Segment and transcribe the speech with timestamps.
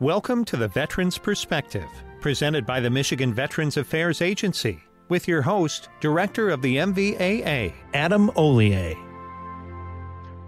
[0.00, 1.88] Welcome to the Veterans Perspective,
[2.20, 8.28] presented by the Michigan Veterans Affairs Agency, with your host, Director of the MVAA, Adam
[8.34, 8.96] Hollier.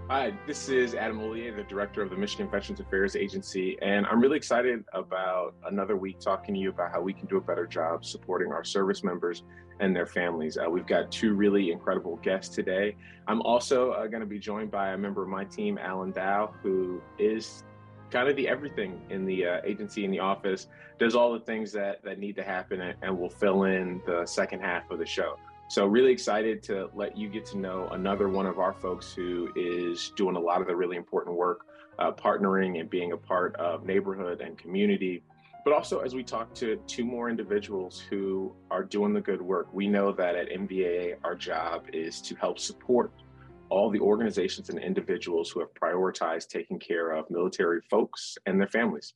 [0.09, 4.19] Hi, this is Adam Hollier, the Director of the Michigan Veterans Affairs Agency, and I'm
[4.19, 7.65] really excited about another week talking to you about how we can do a better
[7.65, 9.43] job supporting our service members
[9.79, 10.57] and their families.
[10.57, 12.97] Uh, we've got two really incredible guests today.
[13.29, 16.53] I'm also uh, going to be joined by a member of my team, Alan Dow,
[16.61, 17.63] who is
[18.11, 20.67] kind of the everything in the uh, agency in the office.
[20.99, 24.25] Does all the things that that need to happen and, and will fill in the
[24.25, 25.37] second half of the show.
[25.69, 29.49] So really excited to let you get to know another one of our folks who
[29.55, 31.65] is doing a lot of the really important work
[31.99, 35.23] uh, partnering and being a part of neighborhood and community.
[35.65, 39.67] But also as we talk to two more individuals who are doing the good work
[39.73, 43.11] we know that at mvaa our job is to help support
[43.69, 48.67] all the organizations and individuals who have prioritized taking care of military folks and their
[48.67, 49.13] families.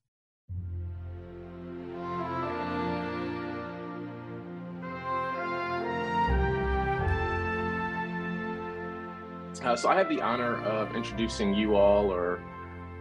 [9.64, 12.42] Uh, so I have the honor of introducing you all, or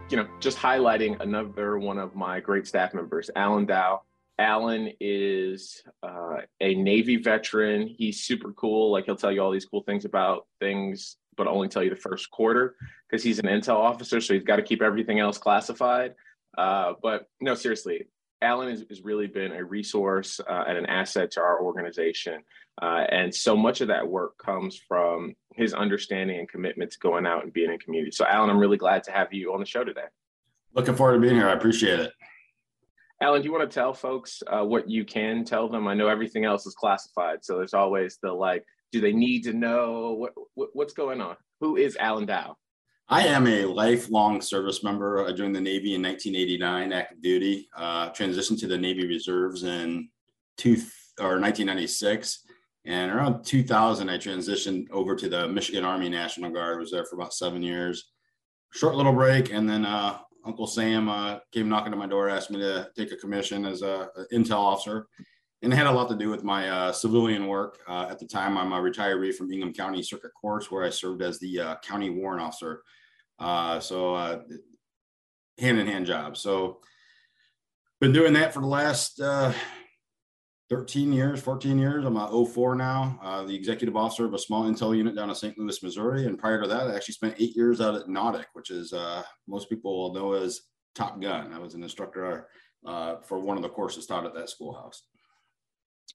[0.09, 4.01] you know, just highlighting another one of my great staff members, Alan Dow.
[4.37, 7.87] Alan is uh, a Navy veteran.
[7.87, 8.91] He's super cool.
[8.91, 11.95] Like he'll tell you all these cool things about things but only tell you the
[11.95, 12.75] first quarter
[13.09, 16.15] because he's an intel officer, so he's got to keep everything else classified.
[16.57, 18.07] Uh, but no, seriously,
[18.41, 22.41] Alan has, has really been a resource uh, and an asset to our organization.
[22.81, 27.25] Uh, and so much of that work comes from his understanding and commitment to going
[27.25, 28.11] out and being in community.
[28.11, 30.05] So, Alan, I'm really glad to have you on the show today.
[30.73, 31.49] Looking forward to being here.
[31.49, 32.13] I appreciate it.
[33.21, 35.87] Alan, do you want to tell folks uh, what you can tell them?
[35.87, 39.53] I know everything else is classified, so there's always the like do they need to
[39.53, 41.35] know what, what what's going on?
[41.61, 42.57] Who is Alan Dow?
[43.07, 45.27] I am a lifelong service member.
[45.27, 47.67] I joined the Navy in 1989, active duty.
[47.75, 50.09] Uh, transitioned to the Navy Reserves in
[50.57, 50.77] two
[51.19, 52.45] or 1996,
[52.85, 56.77] and around 2000, I transitioned over to the Michigan Army National Guard.
[56.77, 58.11] I was there for about seven years.
[58.71, 62.49] Short little break, and then uh, Uncle Sam uh, came knocking on my door, asked
[62.49, 65.07] me to take a commission as a, a intel officer
[65.63, 67.79] and it had a lot to do with my uh, civilian work.
[67.87, 71.21] Uh, at the time, I'm a retiree from Ingham County Circuit Courts, where I served
[71.21, 72.81] as the uh, county warrant officer.
[73.37, 74.43] Uh, so,
[75.59, 76.35] hand in hand job.
[76.37, 76.79] So,
[77.99, 79.53] been doing that for the last uh,
[80.69, 82.05] 13 years, 14 years.
[82.05, 85.35] I'm a 04 now, uh, the executive officer of a small intel unit down in
[85.35, 85.57] St.
[85.59, 86.25] Louis, Missouri.
[86.25, 88.93] And prior to that, I actually spent eight years out at NAWDC, which is
[89.47, 90.61] most people will know as
[90.95, 91.53] Top Gun.
[91.53, 92.47] I was an instructor
[92.83, 95.03] for one of the courses taught at that schoolhouse.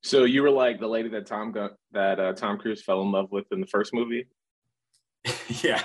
[0.03, 3.11] So you were like the lady that Tom got that uh, Tom Cruise fell in
[3.11, 4.27] love with in the first movie.
[5.63, 5.83] yeah.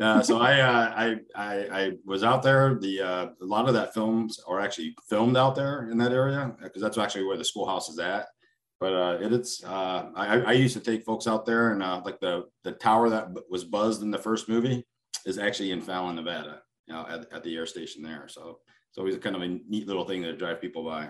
[0.00, 2.78] Uh, so I, uh, I, I I was out there.
[2.80, 6.54] The uh, a lot of that films are actually filmed out there in that area
[6.62, 8.26] because that's actually where the schoolhouse is at.
[8.78, 12.20] But uh, it, it's uh, I, I used to take folks out there and like
[12.20, 14.86] the the tower that was buzzed in the first movie
[15.24, 18.28] is actually in Fallon, Nevada, you know, at, at the air station there.
[18.28, 18.58] So
[18.90, 21.08] it's always kind of a neat little thing to drive people by.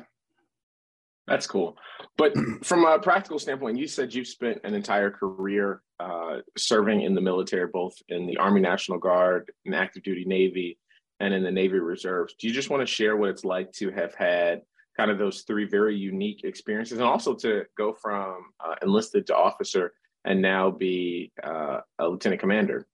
[1.27, 1.77] That's cool.
[2.17, 7.15] But from a practical standpoint, you said you've spent an entire career uh, serving in
[7.15, 10.79] the military, both in the Army National Guard, in active duty Navy,
[11.21, 12.35] and in the Navy Reserves.
[12.39, 14.63] Do you just want to share what it's like to have had
[14.97, 19.37] kind of those three very unique experiences and also to go from uh, enlisted to
[19.37, 19.93] officer
[20.25, 22.87] and now be uh, a lieutenant commander?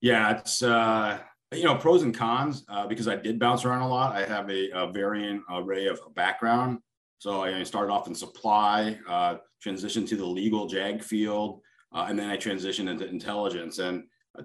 [0.00, 1.18] Yeah, it's uh,
[1.52, 4.16] you know pros and cons uh, because i did bounce around a lot.
[4.16, 6.78] I have a, a varying array of background.
[7.18, 11.60] So i started off in supply uh, transitioned to the legal jag field
[11.94, 13.78] uh, and then i transitioned into intelligence.
[13.78, 14.04] And
[14.38, 14.42] uh,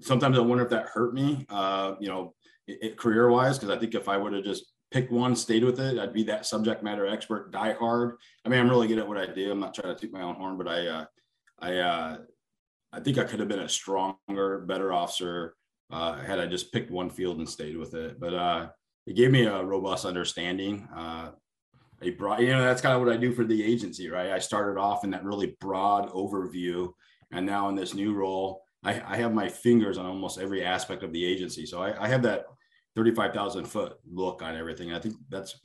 [0.00, 2.34] sometimes i wonder if that hurt me uh, you know
[2.66, 5.64] it, it career wise because i think if i would have just picked one stayed
[5.64, 8.98] with it i'd be that subject matter expert die hard i mean i'm really good
[8.98, 9.50] at what i do.
[9.50, 11.04] I'm not trying to toot my own horn but i uh,
[11.60, 12.18] i
[12.92, 15.54] I think I could have been a stronger, better officer
[15.90, 18.18] uh, had I just picked one field and stayed with it.
[18.18, 18.68] But uh,
[19.06, 20.88] it gave me a robust understanding.
[20.94, 21.30] Uh,
[22.02, 22.16] a you
[22.48, 24.30] know, that's kind of what I do for the agency, right?
[24.30, 26.92] I started off in that really broad overview,
[27.32, 31.02] and now in this new role, I, I have my fingers on almost every aspect
[31.02, 31.64] of the agency.
[31.64, 32.44] So I, I have that
[32.96, 34.92] 35,000 foot look on everything.
[34.92, 35.58] I think that's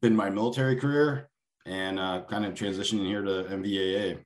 [0.00, 1.28] been my military career
[1.66, 4.18] and uh, kind of transitioning here to MVAA.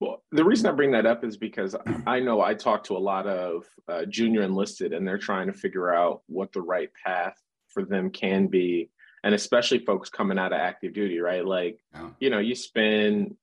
[0.00, 1.74] Well, the reason I bring that up is because
[2.06, 5.52] I know I talk to a lot of uh, junior enlisted and they're trying to
[5.52, 7.34] figure out what the right path
[7.68, 8.90] for them can be.
[9.24, 11.44] And especially folks coming out of active duty, right?
[11.44, 12.10] Like, yeah.
[12.20, 13.34] you know, you spend,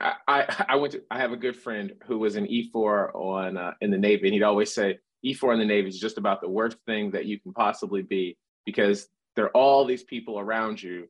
[0.00, 3.56] I, I, I, went to, I have a good friend who was an E4 on,
[3.56, 6.40] uh, in the Navy and he'd always say, E4 in the Navy is just about
[6.40, 10.82] the worst thing that you can possibly be because there are all these people around
[10.82, 11.08] you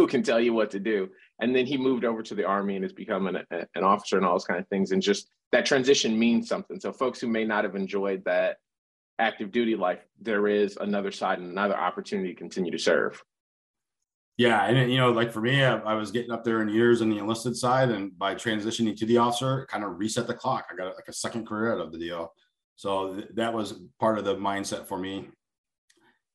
[0.00, 1.10] who can tell you what to do.
[1.40, 4.24] And then he moved over to the Army and has become an, an officer and
[4.24, 4.92] all those kind of things.
[4.92, 6.80] And just that transition means something.
[6.80, 8.56] So folks who may not have enjoyed that
[9.18, 13.22] active duty life, there is another side and another opportunity to continue to serve.
[14.38, 17.02] Yeah, and you know, like for me, I, I, was getting up there in years
[17.02, 20.64] on the enlisted side, and by transitioning to the officer, kind of reset the clock.
[20.72, 22.32] I got like a second career out of the deal,
[22.74, 25.28] so th- that was part of the mindset for me.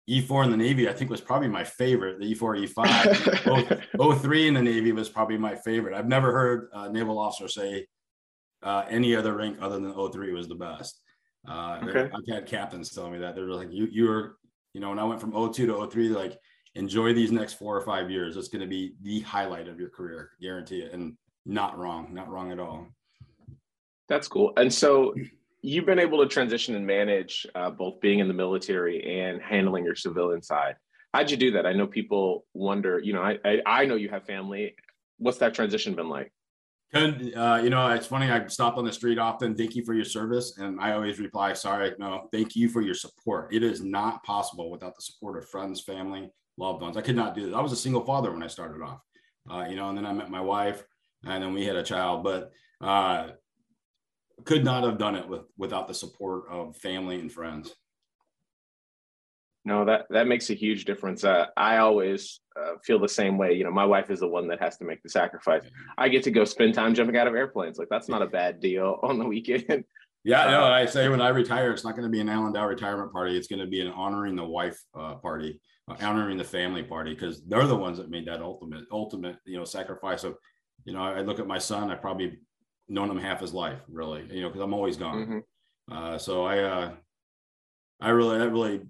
[0.10, 2.20] E4 in the Navy, I think was probably my favorite.
[2.20, 5.96] The E4, E5, both 03 in the Navy was probably my favorite.
[5.96, 7.88] I've never heard a naval officer say
[8.64, 11.02] uh, any other rank other than 03 was the best.
[11.48, 12.10] Uh, okay.
[12.14, 14.38] I've had captains tell me that they're like, you, you were,
[14.74, 16.38] you know, when I went from 02 to 03, like
[16.76, 18.38] enjoy these next four or five years.
[18.38, 20.94] It's going to be the highlight of your career, guarantee it.
[20.94, 22.88] And not wrong, not wrong at all.
[24.08, 24.54] That's cool.
[24.58, 25.14] And so
[25.66, 29.84] you've been able to transition and manage uh, both being in the military and handling
[29.84, 30.76] your civilian side.
[31.14, 31.66] How'd you do that?
[31.66, 34.76] I know people wonder, you know, I, I, I know you have family.
[35.18, 36.32] What's that transition been like?
[36.94, 38.30] Uh, you know, it's funny.
[38.30, 39.56] I stop on the street often.
[39.56, 42.30] Thank you for your service, and I always reply, "Sorry, no.
[42.32, 43.54] Thank you for your support.
[43.54, 46.96] It is not possible without the support of friends, family, loved ones.
[46.96, 47.56] I could not do this.
[47.56, 49.00] I was a single father when I started off,
[49.52, 50.86] uh, you know, and then I met my wife
[51.26, 52.52] and then we had a child, but
[52.82, 53.30] uh,
[54.44, 57.74] could not have done it with, without the support of family and friends.
[59.64, 61.24] No, that, that makes a huge difference.
[61.24, 63.54] Uh, I always uh, feel the same way.
[63.54, 65.64] You know, my wife is the one that has to make the sacrifice.
[65.98, 67.80] I get to go spend time jumping out of airplanes.
[67.80, 69.86] Like that's not a bad deal on the weekend.
[70.24, 72.52] Yeah, no, uh, I say when I retire, it's not going to be an Alan
[72.52, 73.38] Dow retirement party.
[73.38, 75.60] It's going to be an honoring the wife uh, party
[76.02, 79.64] honoring the family party because they're the ones that made that ultimate ultimate you know
[79.64, 80.36] sacrifice of
[80.84, 82.40] you know I, look at my son I probably
[82.88, 85.94] known him half his life really you know because I'm always gone mm-hmm.
[85.94, 86.92] uh, so I uh,
[88.02, 88.82] I really that really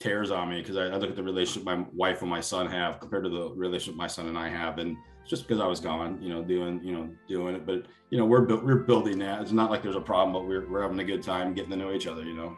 [0.00, 2.66] tears on me because I, I, look at the relationship my wife and my son
[2.66, 4.96] have compared to the relationship my son and I have and
[5.28, 8.24] just because I was gone you know doing you know doing it but you know
[8.24, 11.04] we're we're building that it's not like there's a problem but we're, we're having a
[11.04, 12.56] good time getting to know each other you know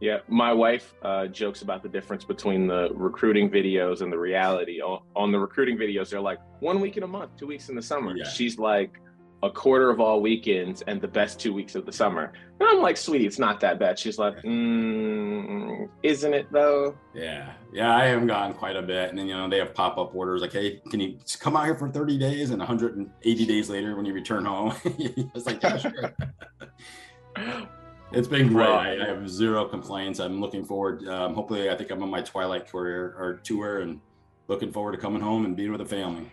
[0.00, 4.82] yeah, my wife uh, jokes about the difference between the recruiting videos and the reality.
[4.82, 7.74] On, on, the recruiting videos, they're like one week in a month, two weeks in
[7.74, 8.14] the summer.
[8.14, 8.28] Yeah.
[8.28, 9.00] She's like
[9.44, 12.32] a quarter of all weekends and the best two weeks of the summer.
[12.58, 13.98] And I'm like, sweetie, it's not that bad.
[13.98, 16.96] She's like, mm, isn't it though?
[17.14, 19.10] Yeah, yeah, I am gone quite a bit.
[19.10, 21.66] And then you know they have pop up orders like, hey, can you come out
[21.66, 22.50] here for 30 days?
[22.50, 26.14] And 180 days later, when you return home, it's like, yeah, sure.
[28.12, 28.68] It's been great.
[28.68, 30.20] I, I, have zero complaints.
[30.20, 31.06] I'm looking forward.
[31.08, 34.00] Um, hopefully, I think I'm on my twilight career or tour, and
[34.46, 36.30] looking forward to coming home and being with the family.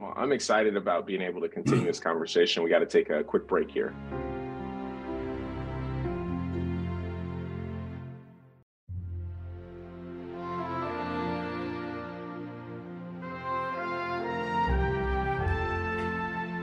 [0.00, 2.62] Well, I'm excited about being able to continue this conversation.
[2.62, 3.94] We got to take a quick break here.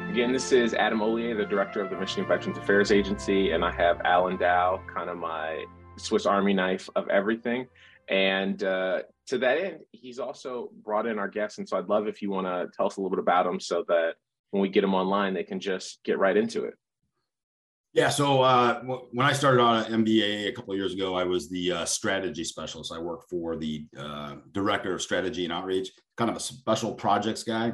[0.09, 3.71] Again, this is Adam Hollier, the director of the Michigan Veterans Affairs Agency, and I
[3.73, 5.65] have Alan Dow, kind of my
[5.97, 7.67] Swiss Army knife of everything.
[8.07, 11.57] And uh, to that end, he's also brought in our guests.
[11.57, 13.59] And so I'd love if you want to tell us a little bit about him
[13.59, 14.15] so that
[14.51, 16.75] when we get them online, they can just get right into it.
[17.93, 18.09] Yeah.
[18.09, 21.49] So uh, when I started on an MVAA a couple of years ago, I was
[21.49, 22.91] the uh, strategy specialist.
[22.93, 27.43] I worked for the uh, director of strategy and outreach, kind of a special projects
[27.43, 27.71] guy.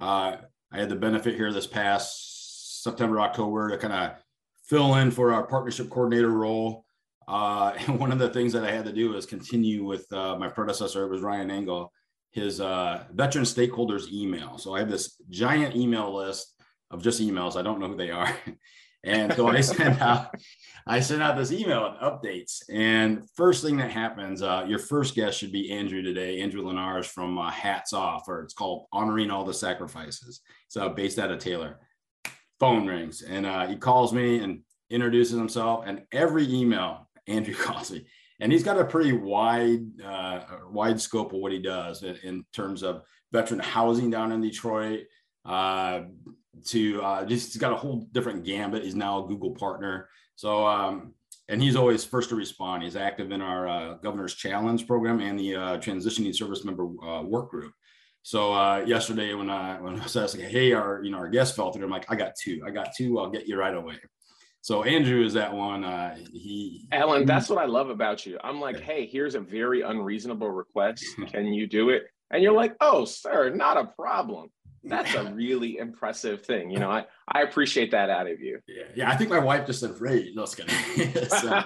[0.00, 0.36] Uh,
[0.72, 4.18] I had the benefit here this past September, October to kind of
[4.64, 6.84] fill in for our partnership coordinator role.
[7.28, 10.36] Uh, and one of the things that I had to do is continue with uh,
[10.36, 11.92] my predecessor, it was Ryan Engel,
[12.32, 14.58] his uh, veteran stakeholders email.
[14.58, 16.54] So I have this giant email list
[16.90, 17.56] of just emails.
[17.56, 18.34] I don't know who they are.
[19.04, 20.34] and so I sent out
[20.86, 22.62] I sent out this email with updates.
[22.70, 27.06] And first thing that happens, uh, your first guest should be Andrew today, Andrew Linares
[27.06, 30.40] from uh, Hats Off, or it's called Honoring All the Sacrifices.
[30.68, 31.80] So based out of Taylor.
[32.58, 35.84] Phone rings and uh, he calls me and introduces himself.
[35.86, 37.54] And every email, Andrew
[37.90, 38.06] me.
[38.40, 42.44] And he's got a pretty wide, uh, wide scope of what he does in, in
[42.52, 45.04] terms of veteran housing down in Detroit,
[45.44, 46.02] uh,
[46.66, 48.84] to uh, just he's got a whole different gambit.
[48.84, 50.08] He's now a Google partner.
[50.34, 51.14] So, um,
[51.48, 52.82] and he's always first to respond.
[52.82, 57.22] He's active in our uh, Governor's Challenge program and the uh, Transitioning Service Member uh,
[57.22, 57.72] Work Group.
[58.22, 61.56] So uh, yesterday, when I when I was like, "Hey, our you know our guest
[61.56, 62.62] fell through," I'm like, "I got two.
[62.66, 63.18] I got two.
[63.18, 63.96] I'll get you right away."
[64.62, 65.84] So Andrew is that one.
[65.84, 68.38] Uh, he Alan, that's what I love about you.
[68.42, 71.04] I'm like, "Hey, here's a very unreasonable request.
[71.32, 74.50] Can you do it?" And you're like, "Oh, sir, not a problem."
[74.84, 76.70] that's a really impressive thing.
[76.70, 78.58] You know, I, I appreciate that out of you.
[78.66, 79.10] Yeah, yeah.
[79.10, 80.74] I think my wife just said "Great." No, kidding.
[81.28, 81.62] so,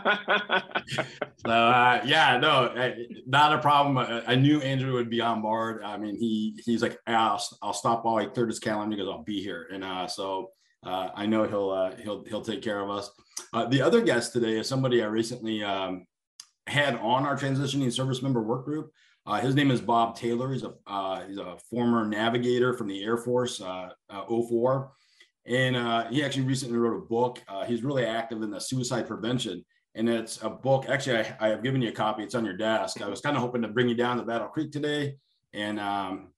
[1.37, 2.95] so uh, yeah, no,
[3.27, 3.99] not a problem.
[3.99, 5.83] I, I, knew Andrew would be on board.
[5.83, 8.23] I mean, he he's like, I'll, I'll stop by.
[8.23, 10.51] He cleared his calendar because I'll be here, and uh, so
[10.87, 13.11] uh, I know he'll uh, he'll he'll take care of us.
[13.53, 16.07] Uh, the other guest today is somebody I recently um,
[16.67, 18.91] had on our transitioning service member work group.
[19.27, 20.53] Uh, his name is Bob Taylor.
[20.53, 24.93] He's a uh, he's a former navigator from the Air Force, uh, uh 04.
[25.47, 25.77] and
[26.13, 27.41] he actually recently wrote a book.
[27.67, 29.65] He's really active in the suicide prevention,
[29.97, 30.89] and it's a book.
[30.89, 32.23] Actually, I, I, have given you a copy.
[32.23, 33.03] It's on your desk.
[33.03, 35.17] I was kind of hoping to bring you down to Battle Creek today,
[35.53, 36.29] and um,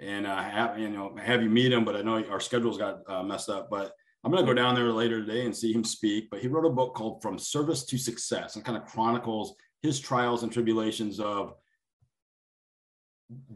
[0.00, 3.48] and have you know have you meet him, but I know our schedules got messed
[3.48, 3.68] up.
[3.70, 3.92] But
[4.24, 6.28] I'm going to go down there later today and see him speak.
[6.30, 10.00] But he wrote a book called From Service to Success, and kind of chronicles his
[10.00, 11.54] trials and tribulations of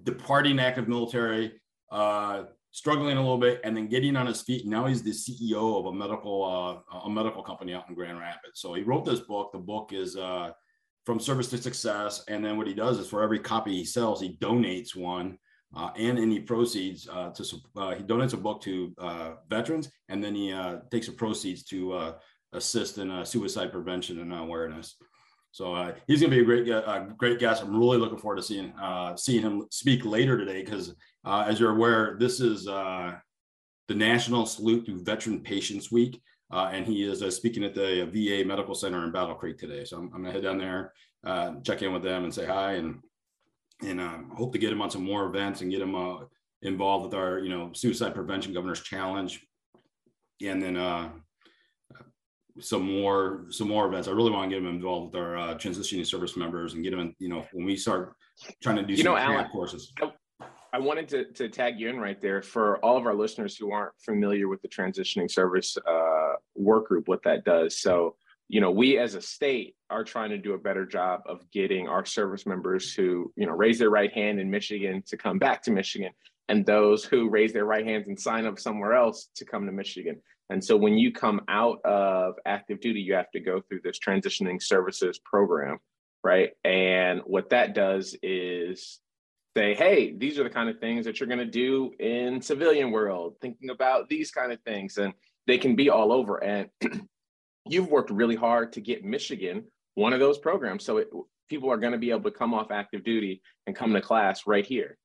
[0.03, 1.53] departing active military,
[1.91, 4.67] uh, struggling a little bit, and then getting on his feet.
[4.67, 8.61] Now he's the CEO of a medical uh, a medical company out in Grand Rapids.
[8.61, 9.53] So he wrote this book.
[9.53, 10.51] The book is uh,
[11.07, 12.23] from service to success.
[12.29, 15.39] And then what he does is for every copy he sells, he donates one.
[15.77, 17.45] Uh, and any proceeds uh, to
[17.77, 21.63] uh, he donates a book to uh, veterans, and then he uh, takes the proceeds
[21.63, 22.13] to uh,
[22.55, 24.97] assist in suicide prevention and awareness.
[25.53, 27.63] So uh, he's going to be a great, uh, great guest.
[27.63, 30.95] I'm really looking forward to seeing uh, seeing him speak later today because,
[31.25, 33.15] uh, as you're aware, this is uh,
[33.89, 36.21] the National Salute to Veteran Patients Week,
[36.53, 39.85] uh, and he is speaking at the VA Medical Center in Battle Creek today.
[39.85, 40.93] So I'm, I'm going to head down there,
[41.65, 43.03] check in with them, and say hi, and
[43.85, 45.95] and um, hope to get him on some more events and get him
[46.63, 49.47] involved with our, you know, suicide prevention governor's challenge,
[50.43, 50.77] and then
[52.61, 54.09] some more some more events.
[54.09, 56.93] I really want to get him involved with our uh, transitioning service members and get
[56.93, 58.15] him, in, you know, when we start
[58.63, 59.93] trying to do you some know, Alan, courses.
[60.03, 60.13] I,
[60.73, 63.73] I wanted to, to tag you in right there for all of our listeners who
[63.73, 67.81] aren't familiar with the transitioning service uh, work group, what that does.
[67.81, 68.17] So,
[68.49, 71.87] you know, we as a state are trying to do a better job of getting
[71.87, 75.63] our service members who, you know, raise their right hand in Michigan to come back
[75.63, 76.13] to Michigan
[76.49, 79.73] and those who raise their right hands and sign up somewhere else to come to
[79.73, 80.21] Michigan.
[80.51, 83.99] And so when you come out of active duty, you have to go through this
[83.99, 85.79] transitioning services program,
[86.25, 86.53] right?
[86.65, 88.99] And what that does is
[89.55, 92.93] say, hey, these are the kind of things that you're going to do in civilian
[92.93, 94.97] world, thinking about these kind of things.
[94.97, 95.13] And
[95.47, 96.43] they can be all over.
[96.43, 96.71] And
[97.71, 100.85] you've worked really hard to get Michigan one of those programs.
[100.85, 101.09] So it,
[101.49, 104.47] people are going to be able to come off active duty and come to class
[104.47, 104.97] right here.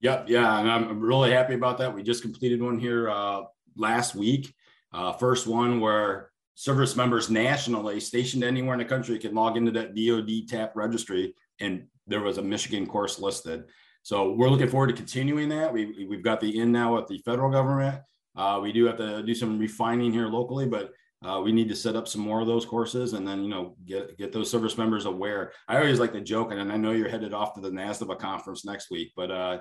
[0.00, 0.26] Yep.
[0.28, 0.58] Yeah.
[0.58, 1.94] And I'm really happy about that.
[1.94, 3.42] We just completed one here uh,
[3.76, 4.52] last week.
[4.92, 9.72] Uh, first one where service members nationally stationed anywhere in the country can log into
[9.72, 13.64] that DoD TAP registry, and there was a Michigan course listed.
[14.02, 15.72] So we're looking forward to continuing that.
[15.72, 18.02] We, we've got the in now with the federal government.
[18.36, 20.92] Uh, we do have to do some refining here locally, but
[21.22, 23.76] uh, we need to set up some more of those courses and then you know
[23.86, 25.52] get get those service members aware.
[25.68, 28.64] I always like to joke, and I know you're headed off to the NASDA conference
[28.64, 29.58] next week, but uh,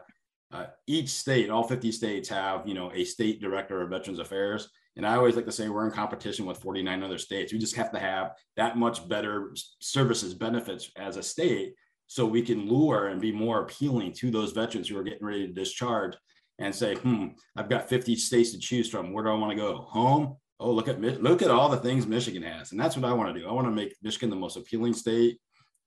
[0.52, 4.70] uh, each state, all 50 states, have you know a state director of Veterans Affairs
[4.96, 7.52] and I always like to say we're in competition with 49 other states.
[7.52, 11.74] We just have to have that much better services benefits as a state
[12.08, 15.48] so we can lure and be more appealing to those veterans who are getting ready
[15.48, 16.16] to discharge
[16.60, 19.14] and say, hmm, I've got 50 states to choose from.
[19.14, 19.78] Where do I want to go?
[19.90, 20.36] Home?
[20.60, 22.72] Oh, look at look at all the things Michigan has.
[22.72, 23.48] And that's what I want to do.
[23.48, 25.40] I want to make Michigan the most appealing state,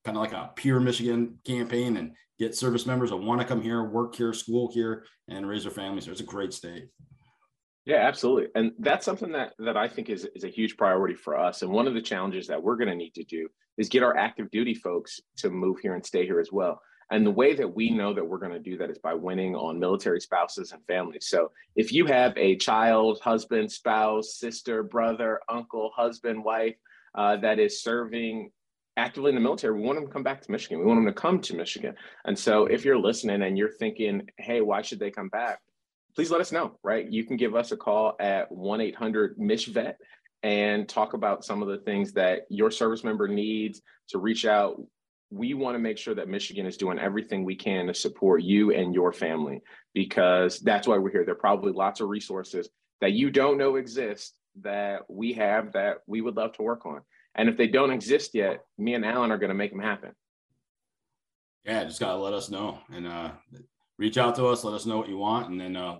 [0.04, 3.62] kind of like a pure Michigan campaign and get service members that want to come
[3.62, 6.06] here, work here, school here, and raise their families.
[6.08, 6.88] It's a great state.
[7.86, 8.48] Yeah, absolutely.
[8.56, 11.62] And that's something that that I think is is a huge priority for us.
[11.62, 14.16] And one of the challenges that we're going to need to do is get our
[14.16, 16.80] active duty folks to move here and stay here as well.
[17.10, 19.54] And the way that we know that we're going to do that is by winning
[19.54, 21.28] on military spouses and families.
[21.28, 26.74] So if you have a child, husband, spouse, sister, brother, uncle, husband, wife
[27.14, 28.50] uh, that is serving
[28.96, 30.80] actively in the military, we want them to come back to Michigan.
[30.80, 31.94] We want them to come to Michigan.
[32.24, 35.60] And so if you're listening and you're thinking, hey, why should they come back?
[36.16, 37.08] please let us know, right?
[37.08, 39.94] You can give us a call at 1 800 MICHVET
[40.42, 44.80] and talk about some of the things that your service member needs to reach out.
[45.30, 48.72] We want to make sure that Michigan is doing everything we can to support you
[48.72, 49.60] and your family
[49.92, 51.24] because that's why we're here.
[51.24, 52.68] There are probably lots of resources
[53.00, 57.00] that you don't know exist that we have that we would love to work on.
[57.34, 60.12] And if they don't exist yet, me and Alan are going to make them happen.
[61.64, 62.78] Yeah, just got to let us know.
[62.92, 63.32] And uh,
[63.98, 65.98] reach out to us, let us know what you want, and then uh,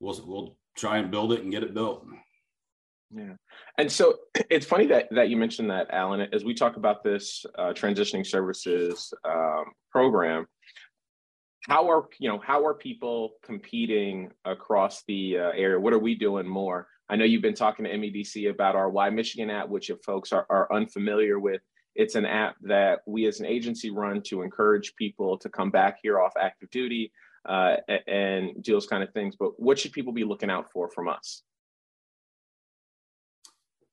[0.00, 2.04] we'll we'll try and build it and get it built.
[3.14, 3.34] Yeah,
[3.78, 4.16] and so
[4.50, 6.28] it's funny that that you mentioned that, Alan.
[6.32, 10.46] As we talk about this uh, transitioning services um, program,
[11.68, 15.78] how are you know how are people competing across the uh, area?
[15.78, 16.88] What are we doing more?
[17.08, 20.32] I know you've been talking to MEDC about our Why Michigan app, which if folks
[20.32, 21.60] are, are unfamiliar with,
[21.96, 25.98] it's an app that we as an agency run to encourage people to come back
[26.02, 27.10] here off active duty
[27.48, 27.76] uh,
[28.06, 29.34] and do those kind of things.
[29.36, 31.42] But what should people be looking out for from us?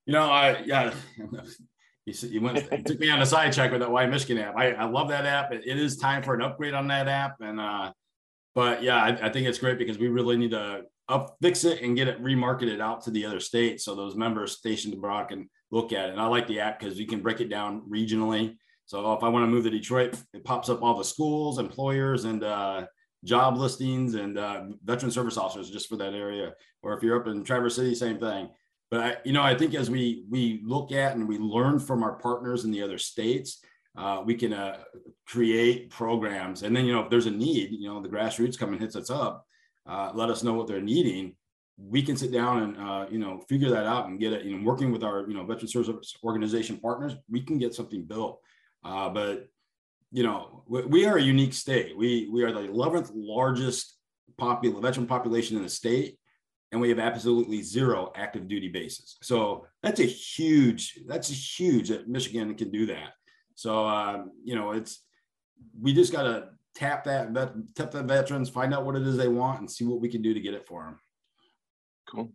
[0.07, 0.93] You know, I yeah,
[2.05, 4.55] you, you went you took me on a side check with that Why Michigan app.
[4.57, 5.51] I, I love that app.
[5.51, 7.91] It, it is time for an upgrade on that app, and uh,
[8.55, 11.81] but yeah, I, I think it's great because we really need to up fix it
[11.81, 15.49] and get it remarketed out to the other states so those members stationed abroad can
[15.71, 16.11] look at it.
[16.13, 18.55] And I like the app because you can break it down regionally.
[18.85, 22.23] So if I want to move to Detroit, it pops up all the schools, employers,
[22.23, 22.85] and uh,
[23.23, 26.53] job listings and uh, veteran service officers just for that area.
[26.81, 28.49] Or if you're up in Traverse City, same thing.
[28.89, 32.03] But I, you know, I think as we we look at and we learn from
[32.03, 33.61] our partners in the other states,
[33.97, 34.77] uh, we can uh,
[35.25, 36.63] create programs.
[36.63, 38.95] And then you know, if there's a need, you know, the grassroots come and hits
[38.95, 39.45] us up,
[39.87, 41.35] uh, let us know what they're needing.
[41.77, 44.45] We can sit down and uh, you know figure that out and get it.
[44.45, 48.03] You know, working with our you know veteran service organization partners, we can get something
[48.03, 48.39] built.
[48.83, 49.47] Uh, but
[50.11, 51.97] you know, we, we, are a unique state.
[51.97, 53.97] We we are the 11th largest
[54.39, 56.17] popul- veteran population in the state,
[56.71, 59.17] and we have absolutely zero active duty bases.
[59.21, 60.99] So that's a huge.
[61.07, 63.13] That's a huge that Michigan can do that.
[63.55, 65.03] So um, you know, it's
[65.81, 67.33] we just got to tap that
[67.75, 70.21] tap the veterans, find out what it is they want, and see what we can
[70.21, 70.99] do to get it for them.
[72.09, 72.31] Cool.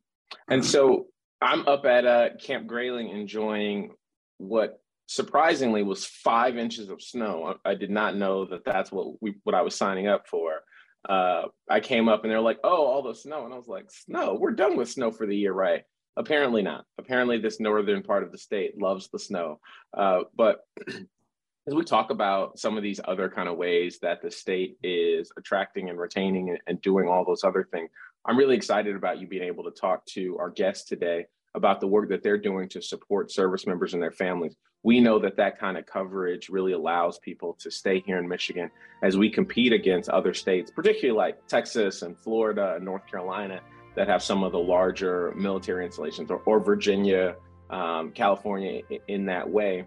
[0.49, 1.07] And so
[1.41, 3.93] I'm up at uh, Camp Grayling enjoying
[4.39, 7.55] what surprisingly was five inches of snow.
[7.65, 10.61] I, I, did not know that that's what we what I was signing up for.
[11.09, 13.91] Uh, I came up and they're like, "Oh, all the snow," and I was like,
[13.91, 14.35] "Snow?
[14.35, 15.83] We're done with snow for the year, right?"
[16.17, 16.85] Apparently not.
[16.99, 19.61] Apparently, this northern part of the state loves the snow.
[19.95, 20.67] Uh, but
[21.67, 25.33] as we talk about some of these other kind of ways that the state is
[25.39, 27.91] attracting and retaining and, and doing all those other things,
[28.27, 31.87] I'm really excited about you being able to talk to our guests today about the
[31.87, 34.57] work that they're doing to support service members and their families.
[34.83, 38.71] We know that that kind of coverage really allows people to stay here in Michigan
[39.03, 43.61] as we compete against other states, particularly like Texas and Florida and North Carolina,
[43.95, 47.37] that have some of the larger military installations, or, or Virginia,
[47.71, 49.85] um, California in that way.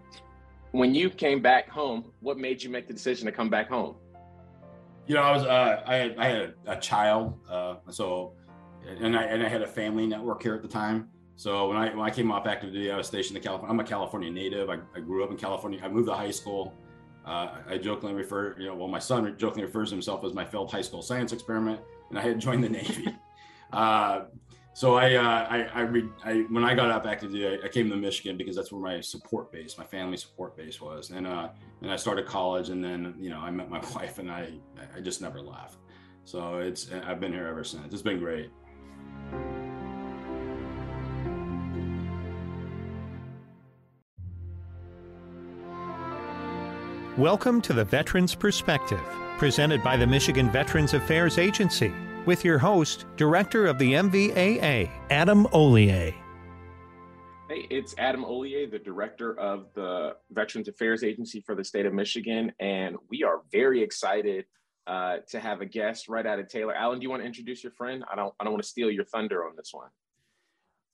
[0.72, 3.96] When you came back home, what made you make the decision to come back home?
[5.06, 8.32] You know, I was uh, I had I had a, child, uh, so
[8.86, 11.08] and I and I had a family network here at the time.
[11.36, 13.72] So when I when I came off active duty, I was stationed in California.
[13.72, 14.70] I'm a California native.
[14.70, 15.80] I, I grew up in California.
[15.82, 16.74] I moved to high school.
[17.26, 20.44] Uh, I jokingly refer, you know, well, my son jokingly refers to himself as my
[20.44, 23.08] failed high school science experiment, and I had joined the Navy.
[23.72, 24.26] uh,
[24.74, 27.68] so I, uh, I, I, re- I, when I got out active duty, I, I,
[27.68, 31.26] came to Michigan because that's where my support base, my family support base was, and
[31.26, 31.48] uh,
[31.82, 34.52] and I started college, and then you know I met my wife, and I,
[34.94, 35.78] I just never left.
[36.24, 37.92] So it's I've been here ever since.
[37.92, 38.50] It's been great.
[47.18, 49.00] Welcome to the Veterans Perspective,
[49.38, 51.90] presented by the Michigan Veterans Affairs Agency,
[52.26, 56.12] with your host, Director of the MVAA, Adam Hollier.
[57.48, 61.94] Hey, it's Adam Hollier, the Director of the Veterans Affairs Agency for the state of
[61.94, 64.44] Michigan, and we are very excited
[64.86, 66.74] uh, to have a guest right out of Taylor.
[66.74, 68.04] Alan, do you want to introduce your friend?
[68.12, 68.34] I don't.
[68.38, 69.88] I don't want to steal your thunder on this one.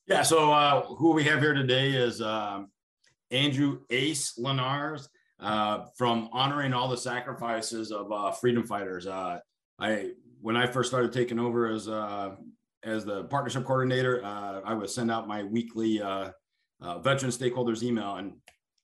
[0.06, 0.22] Yeah.
[0.22, 2.68] So uh, who we have here today is um,
[3.32, 5.08] Andrew Ace Lenars
[5.42, 9.06] uh, from honoring all the sacrifices of uh, freedom fighters.
[9.06, 9.40] Uh,
[9.78, 12.36] I when I first started taking over as uh,
[12.84, 18.34] as the partnership coordinator, uh, I would send out my weekly veteran stakeholders email, and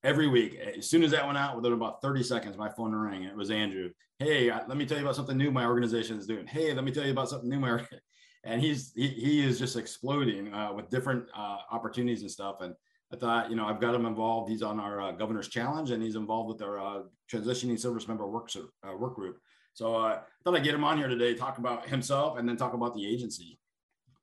[0.03, 3.25] every week, as soon as that went out, within about 30 seconds, my phone rang.
[3.25, 3.91] It was Andrew.
[4.19, 6.47] Hey, let me tell you about something new my organization is doing.
[6.47, 7.81] Hey, let me tell you about something new my
[8.45, 11.25] and he's he, he is just exploding with different
[11.71, 12.75] opportunities and stuff and
[13.13, 14.51] I thought, you know, I've got him involved.
[14.51, 18.27] He's on our uh, governor's challenge and he's involved with our uh, transitioning service member
[18.27, 19.39] work, uh, work group.
[19.73, 22.57] So uh, I thought I'd get him on here today, talk about himself and then
[22.57, 23.59] talk about the agency.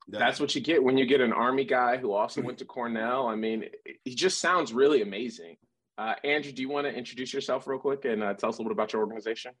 [0.08, 3.26] That's what you get when you get an Army guy who also went to Cornell.
[3.26, 3.64] I mean,
[4.04, 5.56] he just sounds really amazing.
[5.98, 8.62] Uh, Andrew, do you want to introduce yourself real quick and uh, tell us a
[8.62, 9.52] little bit about your organization?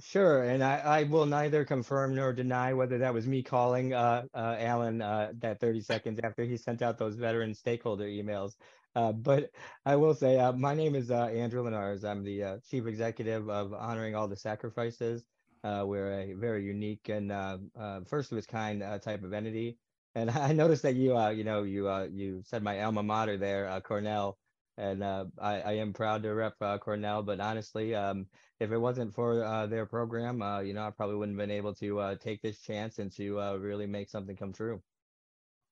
[0.00, 4.24] Sure, and I, I, will neither confirm nor deny whether that was me calling uh,
[4.34, 8.54] uh, Alan uh, that 30 seconds after he sent out those veteran stakeholder emails.
[8.94, 9.50] Uh, but
[9.84, 12.04] I will say, uh, my name is uh, Andrew Lenars.
[12.04, 15.24] I'm the chief executive of Honoring All the Sacrifices.
[15.62, 17.30] we're a very unique and
[18.08, 19.76] first of its kind type of entity.
[20.14, 24.38] And I noticed that you, you know, you you said my alma mater there, Cornell
[24.80, 27.22] and uh, I, I am proud to rep uh, Cornell.
[27.22, 28.26] But honestly, um,
[28.58, 31.56] if it wasn't for uh, their program, uh, you know, I probably wouldn't have been
[31.56, 34.80] able to uh, take this chance and to uh, really make something come true.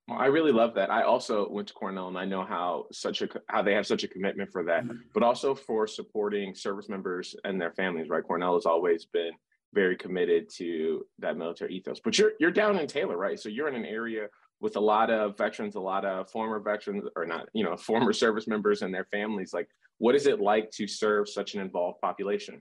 [0.06, 0.90] Well, I really love that.
[0.90, 4.04] I also went to Cornell, and I know how such a how they have such
[4.04, 8.08] a commitment for that, but also for supporting service members and their families.
[8.08, 9.32] Right, Cornell has always been
[9.74, 12.00] very committed to that military ethos.
[12.00, 13.38] But you're you're down in Taylor, right?
[13.38, 14.28] So you're in an area
[14.60, 18.12] with a lot of veterans, a lot of former veterans, or not, you know, former
[18.12, 19.52] service members and their families.
[19.52, 19.68] Like,
[19.98, 22.60] what is it like to serve such an involved population?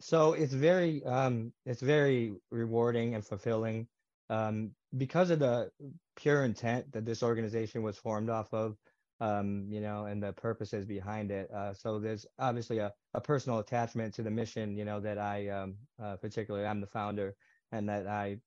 [0.00, 3.88] So it's very um, it's very rewarding and fulfilling
[4.30, 5.70] um, because of the
[6.16, 8.76] pure intent that this organization was formed off of,
[9.20, 11.50] um, you know, and the purposes behind it.
[11.50, 15.48] Uh, so there's obviously a, a personal attachment to the mission, you know, that I
[15.48, 17.34] um, uh, particularly I'm the founder
[17.72, 18.38] and that I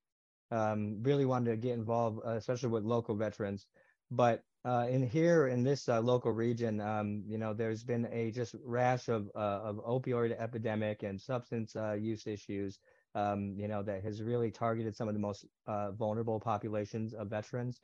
[0.52, 3.68] um, really wanted to get involved, uh, especially with local veterans.
[4.12, 8.32] But uh, in here in this uh, local region, um, you know, there's been a
[8.32, 12.80] just rash of uh, of opioid epidemic and substance use issues
[13.16, 17.30] um, you know, that has really targeted some of the most uh, vulnerable populations of
[17.30, 17.80] veterans.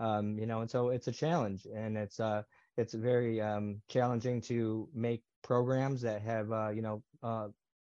[0.00, 2.42] Um, you know, and so it's a challenge, and it's uh,
[2.76, 7.48] it's very um, challenging to make programs that have uh, you know uh,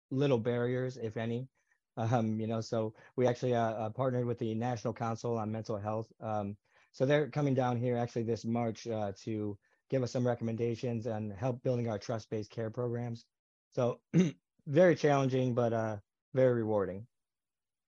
[0.10, 1.50] little barriers, if any.
[1.98, 5.78] Um, you know, so we actually uh, uh, partnered with the National Council on Mental
[5.78, 6.12] Health.
[6.22, 6.56] Um,
[6.92, 9.58] so they're coming down here actually this March uh, to
[9.90, 13.26] give us some recommendations and help building our trust-based care programs.
[13.74, 14.00] So
[14.68, 15.98] very challenging, but uh,
[16.34, 17.08] very rewarding.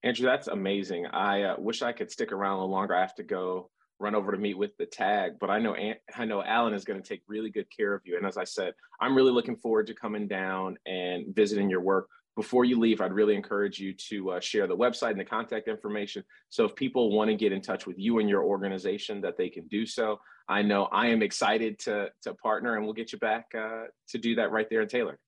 [0.02, 1.06] Andrew, that's amazing.
[1.06, 2.94] I uh, wish I could stick around a little longer.
[2.94, 5.76] I have to go run over to meet with the tag, but I know
[6.16, 8.16] I know Alan is going to take really good care of you.
[8.16, 12.08] And as I said, I'm really looking forward to coming down and visiting your work.
[12.40, 15.68] Before you leave, I'd really encourage you to uh, share the website and the contact
[15.68, 16.24] information.
[16.48, 19.50] So if people want to get in touch with you and your organization, that they
[19.50, 20.18] can do so.
[20.48, 24.16] I know I am excited to to partner, and we'll get you back uh, to
[24.16, 25.18] do that right there in Taylor.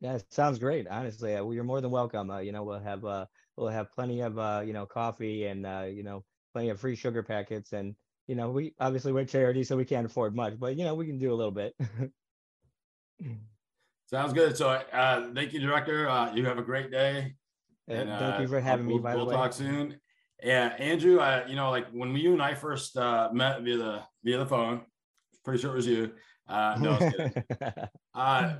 [0.00, 0.88] Yeah, sounds great.
[0.88, 2.32] Honestly, uh, well, you're more than welcome.
[2.32, 3.26] Uh, you know, we'll have uh,
[3.56, 5.60] we'll have plenty of uh, you know coffee and
[5.96, 7.94] you know plenty of free sugar packets, and
[8.26, 11.06] you know we obviously we're charity, so we can't afford much, but you know we
[11.06, 11.76] can do a little bit.
[14.08, 14.56] Sounds good.
[14.56, 16.08] So, uh, thank you, director.
[16.08, 17.34] Uh, you have a great day.
[17.88, 19.02] And, thank you for having we'll, me.
[19.02, 20.00] By we'll the way, talk soon.
[20.42, 21.20] Yeah, Andrew.
[21.20, 24.46] I, you know, like when you and I first uh, met via the via the
[24.46, 24.82] phone,
[25.44, 26.12] pretty sure it was you.
[26.48, 26.98] Uh, no,
[28.14, 28.54] uh,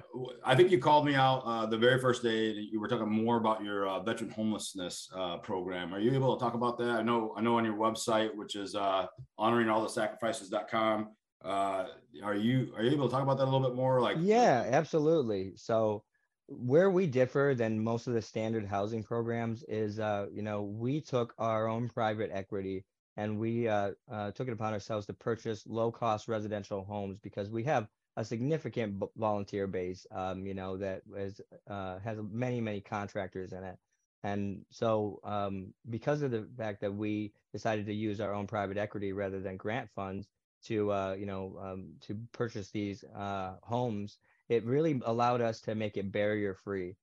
[0.45, 2.51] I think you called me out uh, the very first day.
[2.51, 5.95] You were talking more about your uh, veteran homelessness uh, program.
[5.95, 6.91] Are you able to talk about that?
[6.91, 9.07] I know, I know on your website, which is uh,
[9.41, 11.09] honoringallthesacrifices.com.
[11.45, 11.87] Uh,
[12.23, 14.01] are you are you able to talk about that a little bit more?
[14.01, 15.53] Like, yeah, absolutely.
[15.57, 16.03] So,
[16.49, 21.01] where we differ than most of the standard housing programs is, uh, you know, we
[21.01, 22.85] took our own private equity
[23.17, 27.51] and we uh, uh, took it upon ourselves to purchase low cost residential homes because
[27.51, 32.81] we have a significant volunteer base, um, you know, that is, uh, has many, many
[32.81, 33.77] contractors in it.
[34.25, 38.77] And so, um, because of the fact that we decided to use our own private
[38.77, 40.27] equity rather than grant funds
[40.67, 44.19] to, uh, you know, um, to purchase these uh, homes,
[44.49, 46.97] it really allowed us to make it barrier free.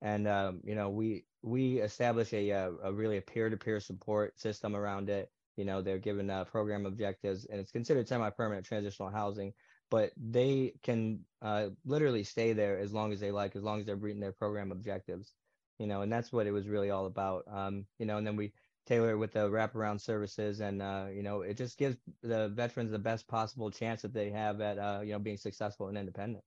[0.00, 3.80] And um, you know, we we established a, a, a really a peer to peer
[3.80, 8.66] support system around it you know, they're given uh, program objectives, and it's considered semi-permanent
[8.66, 9.52] transitional housing.
[9.90, 13.86] But they can uh, literally stay there as long as they like, as long as
[13.86, 15.34] they're meeting their program objectives.
[15.78, 17.44] You know, and that's what it was really all about.
[17.50, 18.52] Um, you know, and then we
[18.86, 22.90] tailor it with the wraparound services, and uh, you know, it just gives the veterans
[22.90, 26.44] the best possible chance that they have at uh, you know being successful and independent.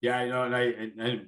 [0.00, 0.62] Yeah, you know, and I
[0.98, 1.26] and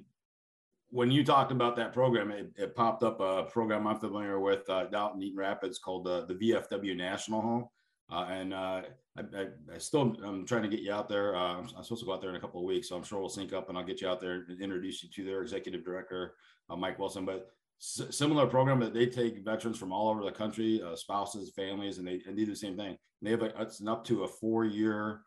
[0.91, 4.67] when you talked about that program, it, it, popped up a program I'm familiar with
[4.69, 7.69] uh, out in Eaton Rapids called uh, the VFW National Home.
[8.11, 8.81] Uh, and uh,
[9.17, 11.35] I, I, I, still I'm trying to get you out there.
[11.35, 13.03] Uh, I'm, I'm, supposed to go out there in a couple of weeks, so I'm
[13.03, 15.43] sure we'll sync up and I'll get you out there and introduce you to their
[15.43, 16.33] executive director,
[16.71, 17.23] uh, Mike Wilson.
[17.23, 21.97] But s- similar program that they take veterans from all over the country, spouses, families,
[21.97, 22.89] and they and do the same thing.
[22.89, 25.21] And they have a, it's up to a four year,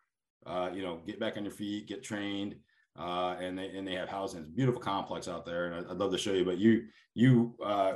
[0.47, 2.57] you know, get back on your feet, get trained
[2.99, 4.41] uh, and they and they have housing.
[4.41, 6.45] It's a beautiful complex out there, and I'd, love to show you.
[6.45, 6.85] But you
[7.15, 7.95] you uh,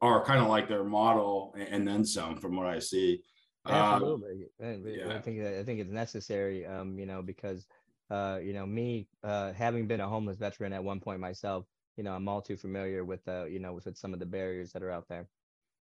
[0.00, 3.22] are kind of like their model, and then some, from what I see.
[3.64, 5.14] Um, Absolutely, yeah.
[5.14, 7.66] I think I think it's necessary, um, you know, because
[8.10, 11.64] uh, you know me uh, having been a homeless veteran at one point myself,
[12.00, 14.24] you know, I'm all too familiar with uh, you know with, with some of the
[14.24, 15.28] barriers that are out there.